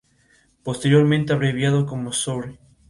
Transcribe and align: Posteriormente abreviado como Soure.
Posteriormente 0.63 1.31
abreviado 1.31 1.85
como 1.85 2.11
Soure. 2.11 2.57